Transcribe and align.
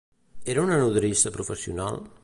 Era 0.53 0.63
una 0.63 0.79
nodrissa 0.85 1.35
professional? 1.37 2.05